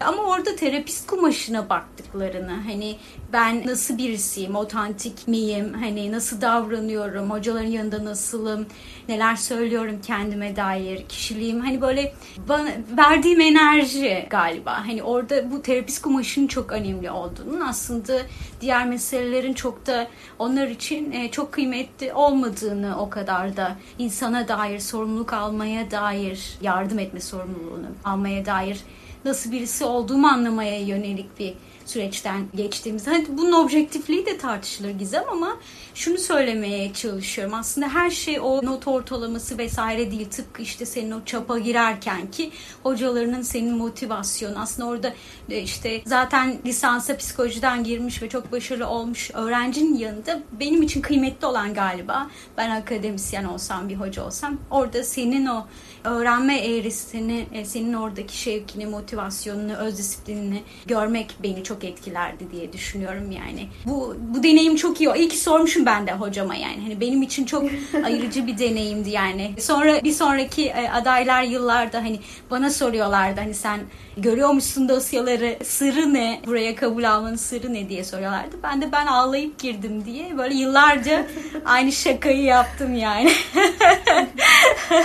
[0.00, 2.96] Ama orada terapist kumaşına baktıklarını hani
[3.32, 8.66] ben nasıl birisiyim, otantik miyim, hani nasıl davranıyorum, hocaların yanında nasılım,
[9.08, 12.14] neler söylüyorum kendime dair, kişiliğim hani böyle
[12.48, 14.86] bana verdiğim enerji galiba.
[14.86, 18.20] Hani orada bu terapist kumaşının çok önemli olduğunu aslında
[18.60, 20.08] diğer meselelerin çok da
[20.38, 26.98] onlar için e, çok kıymetli olmadığını o kadar da insana dair sorumluluk almaya dair yardım
[26.98, 28.84] etme sorumluluğunu almaya dair
[29.24, 31.54] nasıl birisi olduğumu anlamaya yönelik bir
[31.88, 33.10] süreçten geçtiğimizde.
[33.10, 35.56] Hani bunun objektifliği de tartışılır Gizem ama
[35.94, 37.54] şunu söylemeye çalışıyorum.
[37.54, 40.30] Aslında her şey o not ortalaması vesaire değil.
[40.30, 42.50] Tıpkı işte senin o çapa girerken ki
[42.82, 44.58] hocalarının senin motivasyonu.
[44.58, 45.14] Aslında orada
[45.50, 51.46] e, işte zaten lisansa psikolojiden girmiş ve çok başarılı olmuş öğrencinin yanında benim için kıymetli
[51.46, 55.66] olan galiba ben akademisyen olsam bir hoca olsam orada senin o
[56.04, 63.30] öğrenme eğrisini, e, senin oradaki şevkini, motivasyonunu, öz disiplinini görmek beni çok etkilerdi diye düşünüyorum
[63.30, 63.68] yani.
[63.86, 65.10] Bu bu deneyim çok iyi.
[65.16, 66.82] İyi ki sormuşum ben de hocama yani.
[66.82, 67.64] Hani benim için çok
[68.04, 69.54] ayırıcı bir deneyimdi yani.
[69.58, 73.80] Sonra bir sonraki e, adaylar yıllarda hani bana soruyorlardı hani sen
[74.16, 76.40] görüyormuşsun dosyaları sırrı ne?
[76.46, 78.56] Buraya kabul almanın sırrı ne diye soruyorlardı.
[78.62, 81.26] Ben de ben ağlayıp girdim diye böyle yıllarca
[81.64, 83.32] aynı şakayı yaptım yani.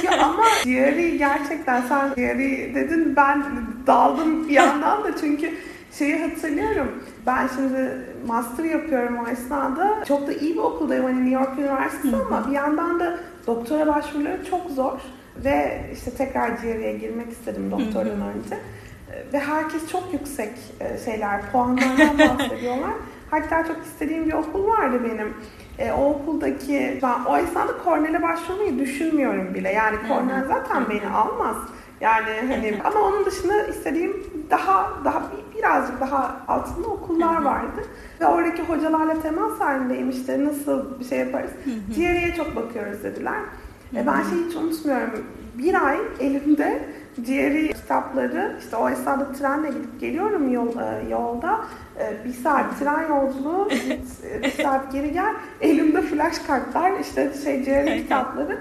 [0.03, 0.43] ya ama
[0.83, 3.43] diğeri gerçekten sen diğeri dedin ben
[3.87, 5.53] daldım bir yandan da çünkü
[5.91, 7.03] şeyi hatırlıyorum.
[7.25, 7.91] Ben şimdi
[8.27, 10.03] master yapıyorum o esnada.
[10.07, 14.45] Çok da iyi bir okuldayım hani New York Üniversitesi ama bir yandan da doktora başvuruları
[14.49, 14.99] çok zor.
[15.43, 18.57] Ve işte tekrar GRE'ye girmek istedim doktordan önce.
[19.33, 22.93] Ve herkes çok yüksek e, şeyler, puanlardan bahsediyorlar.
[23.31, 25.33] Hatta çok istediğim bir okul vardı benim.
[25.79, 29.71] E, o okuldaki, ben o esnada Cornell'e başvurmayı düşünmüyorum bile.
[29.71, 31.55] Yani Cornell zaten beni almaz.
[32.01, 35.23] Yani hani ama onun dışında istediğim daha daha
[35.57, 37.85] birazcık daha altında okullar vardı.
[38.21, 41.51] Ve oradaki hocalarla temas halindeyim işte nasıl bir şey yaparız.
[41.95, 43.39] Diğeriye çok bakıyoruz dediler.
[43.95, 45.25] E, ben şeyi hiç unutmuyorum.
[45.57, 46.89] Bir ay elimde
[47.25, 51.59] diğeri kitapları işte o esnada trenle gidip geliyorum yol, e, yolda
[51.99, 53.69] e, bir saat tren yolculuğu
[54.43, 58.59] bir saat geri gel elimde flash kartlar işte şey diğeri kitapları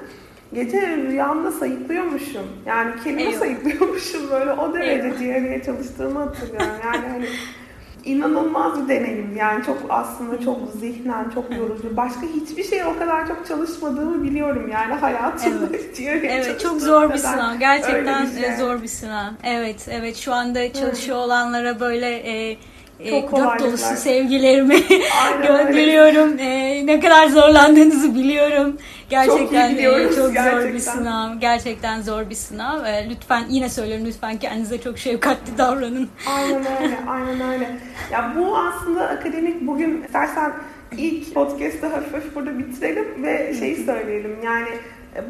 [0.54, 2.46] gece rüyamda sayıklıyormuşum.
[2.66, 3.38] Yani kelime Eyvallah.
[3.38, 6.76] sayıklıyormuşum böyle o derece diğeriye çalıştığımı hatırlıyorum.
[6.84, 7.26] Yani hani
[8.04, 9.36] inanılmaz bir deneyim.
[9.36, 11.96] Yani çok aslında çok zihnen, çok yorucu.
[11.96, 15.66] Başka hiçbir şey o kadar çok çalışmadığımı biliyorum yani hayatımda.
[15.70, 17.58] Evet, evet çok zor bir sınav.
[17.58, 18.56] Gerçekten bir şey.
[18.56, 19.30] zor bir sınav.
[19.42, 20.16] Evet, evet.
[20.16, 22.56] Şu anda çalışıyor olanlara böyle e,
[23.04, 24.76] e, kucak dolusu sevgilerimi
[25.46, 26.38] gönderiyorum.
[26.38, 28.76] E, ne kadar zorlandığınızı biliyorum.
[29.10, 30.60] Gerçekten çok, e, çok gerçekten.
[30.60, 31.38] zor bir sınav.
[31.38, 32.84] Gerçekten zor bir sınav.
[32.84, 36.08] E, lütfen yine söylüyorum lütfen kendinize çok şefkatli davranın.
[36.36, 37.68] Aynen öyle, aynen öyle.
[38.12, 40.52] Ya bu aslında akademik bugün istersen
[40.96, 44.36] ilk podcast'ı hafif burada bitirelim ve şeyi söyleyelim.
[44.44, 44.68] Yani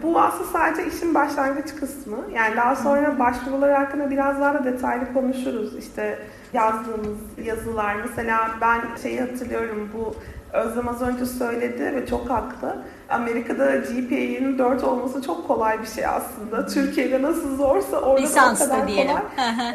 [0.02, 2.16] bu aslında sadece işin başlangıç kısmı.
[2.34, 5.78] Yani daha sonra başvurular hakkında biraz daha da detaylı konuşuruz.
[5.78, 6.18] İşte
[6.52, 7.96] yazdığımız yazılar.
[8.08, 10.14] Mesela ben şeyi hatırlıyorum bu
[10.52, 12.76] Özlem az önce söyledi ve çok haklı.
[13.08, 16.66] Amerika'da GPA'nin 4 olması çok kolay bir şey aslında.
[16.66, 19.16] Türkiye'de nasıl zorsa orada lisansta o kadar diyelim.
[19.16, 19.70] kolay.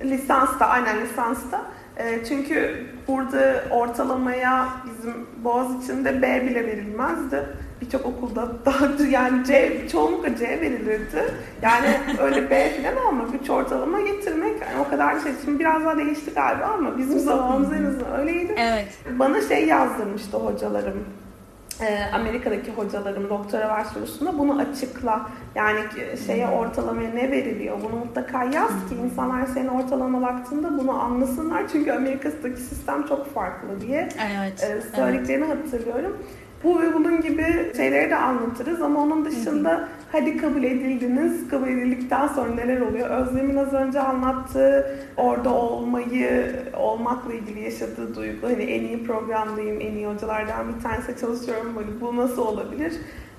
[0.00, 1.62] e, lisansta, aynen lisansta.
[1.96, 7.46] E, çünkü burada ortalamaya bizim Boğaz içinde B bile verilmezdi
[7.80, 11.34] birçok okulda daha yani C, çoğunlukla C verilirdi.
[11.62, 11.86] Yani
[12.20, 15.32] öyle B falan almak, üç ortalama getirmek yani o kadar şey.
[15.44, 18.54] Şimdi biraz daha değişti galiba ama bizim zamanımız en azından öyleydi.
[18.56, 18.86] Evet.
[19.18, 21.04] Bana şey yazdırmıştı hocalarım.
[21.80, 25.30] e, Amerika'daki hocalarım doktora başvurusunda bunu açıkla.
[25.54, 25.80] Yani
[26.26, 27.76] şeye ortalamaya ne veriliyor?
[27.84, 31.62] Bunu mutlaka yaz ki insanlar senin ortalama baktığında bunu anlasınlar.
[31.72, 34.08] Çünkü Amerika'daki sistem çok farklı diye
[34.38, 35.64] evet, e, söylediklerini evet.
[35.64, 36.16] hatırlıyorum.
[36.64, 39.88] Bu ve bunun gibi şeyleri de anlatırız ama onun dışında hı hı.
[40.12, 43.10] hadi kabul edildiniz, kabul edildikten sonra neler oluyor?
[43.10, 49.92] Özlem'in az önce anlattığı orada olmayı, olmakla ilgili yaşadığı duygu, hani en iyi programdayım, en
[49.92, 52.92] iyi hocalardan bir tanesi çalışıyorum, böyle bu nasıl olabilir?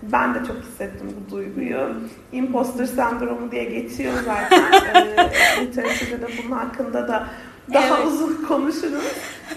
[0.03, 1.93] Ben de çok hissettim bu duyguyu.
[2.31, 4.63] Imposter sendromu diye geçiyor zaten.
[4.95, 7.27] ee, literatürde de bunun hakkında da
[7.73, 8.07] daha evet.
[8.07, 9.03] uzun konuşuruz.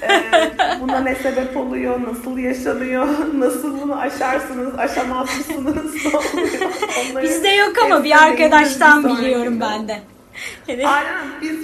[0.03, 6.70] Ee, buna ne sebep oluyor, nasıl yaşanıyor, nasıl bunu aşarsınız, aşamaz mısınız, ne oluyor?
[7.11, 10.03] Onları Bizde yok ama bir arkadaştan biliyorum ben de.
[10.68, 11.57] Aynen biz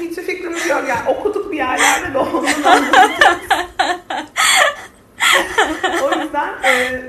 [0.00, 2.18] hiç fikrimiz yok yani okuduk bir yerlerde de
[6.04, 7.00] o yüzden e,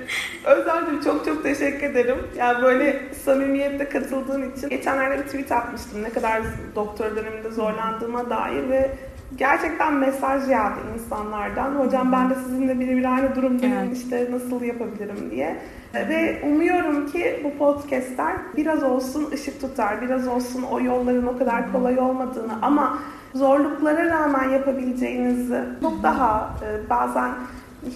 [0.46, 2.18] Özlemciğim çok çok teşekkür ederim.
[2.38, 4.70] Yani böyle samimiyetle katıldığın için.
[4.70, 6.42] Geçenlerde bir tweet atmıştım ne kadar
[6.76, 8.92] doktor döneminde zorlandığıma dair ve
[9.36, 11.76] gerçekten mesaj yağdı insanlardan.
[11.76, 13.98] Hocam ben de sizinle birebir aynı durumdayım evet.
[13.98, 15.58] işte nasıl yapabilirim diye.
[15.94, 21.72] Ve umuyorum ki bu podcastler biraz olsun ışık tutar, biraz olsun o yolların o kadar
[21.72, 23.00] kolay olmadığını ama
[23.36, 27.32] zorluklara rağmen yapabileceğinizi çok daha e, bazen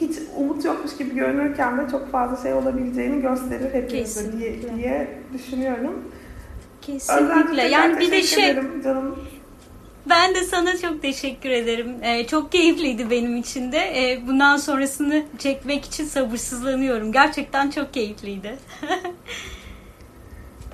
[0.01, 6.11] hiç umut yokmuş gibi görünürken de çok fazla şey olabileceğini gösterir hepimize diye, diye düşünüyorum.
[6.81, 7.61] Kesinlikle.
[7.61, 9.19] Yani bir de şey canım.
[10.09, 11.95] Ben de sana çok teşekkür ederim.
[12.01, 13.77] Ee, çok keyifliydi benim için de.
[13.77, 17.11] Ee, bundan sonrasını çekmek için sabırsızlanıyorum.
[17.11, 18.55] Gerçekten çok keyifliydi.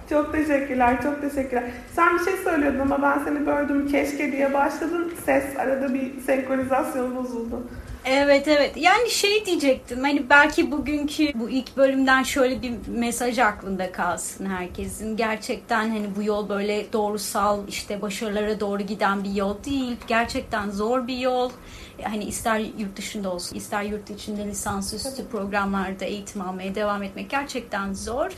[0.10, 1.64] çok teşekkürler, çok teşekkürler.
[1.96, 3.88] Sen bir şey söylüyordun ama ben seni böldüm.
[3.88, 5.14] Keşke diye başladın.
[5.26, 7.68] Ses arada bir senkronizasyon bozuldu.
[8.06, 13.92] Evet evet yani şey diyecektim hani belki bugünkü bu ilk bölümden şöyle bir mesaj aklında
[13.92, 15.18] kalsın herkesin.
[15.18, 19.96] Gerçekten hani bu yol böyle doğrusal işte başarılara doğru giden bir yol değil.
[20.08, 21.52] Gerçekten zor bir yol.
[22.04, 27.94] Hani ister yurt dışında olsun ister yurt içinde lisansüstü programlarda eğitim almaya devam etmek gerçekten
[27.94, 28.32] zor.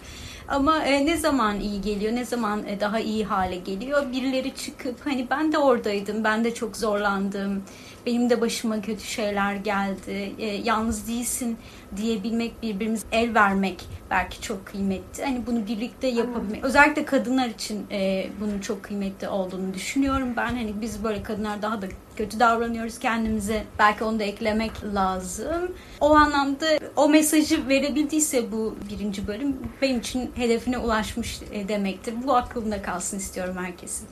[0.47, 4.11] Ama e, ne zaman iyi geliyor, ne zaman e, daha iyi hale geliyor.
[4.11, 7.63] Birileri çıkıp hani ben de oradaydım, ben de çok zorlandım
[8.05, 10.35] benim de başıma kötü şeyler geldi.
[10.37, 11.57] E, yalnız değilsin
[11.97, 15.23] diyebilmek, birbirimize el vermek belki çok kıymetli.
[15.23, 16.55] Hani bunu birlikte yapabilmek.
[16.55, 16.63] Evet.
[16.63, 20.33] Özellikle kadınlar için e, bunun çok kıymetli olduğunu düşünüyorum.
[20.37, 21.85] Ben hani biz böyle kadınlar daha da
[22.15, 23.63] kötü davranıyoruz kendimize.
[23.79, 25.71] Belki onu da eklemek lazım.
[26.01, 32.13] O anlamda o mesajı verebildiyse bu birinci bölüm benim için hedefine ulaşmış e, demektir.
[32.25, 34.07] Bu aklımda kalsın istiyorum herkesin.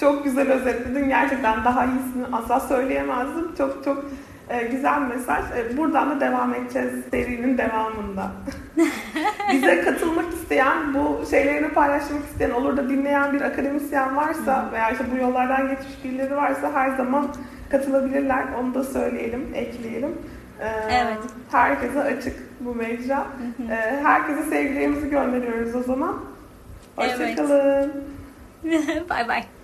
[0.00, 1.08] Çok güzel özetledin.
[1.08, 3.54] Gerçekten daha iyisini asla söyleyemezdim.
[3.58, 4.04] Çok çok
[4.48, 5.44] e, güzel mesaj.
[5.56, 8.30] E, buradan da devam edeceğiz serinin devamında.
[9.52, 15.04] Bize katılmak isteyen, bu şeylerini paylaşmak isteyen, olur da dinleyen bir akademisyen varsa veya işte
[15.14, 17.26] bu yollardan geçmiş birileri varsa her zaman
[17.70, 18.44] katılabilirler.
[18.60, 20.14] Onu da söyleyelim, ekleyelim.
[20.60, 21.18] Ee, evet.
[21.50, 23.26] Herkese açık bu mecra.
[24.02, 26.14] Herkese sevgilerimizi gönderiyoruz o zaman.
[26.96, 27.92] Hoşçakalın.
[28.64, 29.10] Evet.
[29.10, 29.57] bye bye.